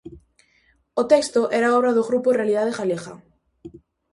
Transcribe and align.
O 1.01 1.03
texto 1.13 1.41
era 1.59 1.73
obra 1.77 1.95
do 1.97 2.07
grupo 2.09 2.35
Realidade 2.39 2.75
Galega. 2.79 3.13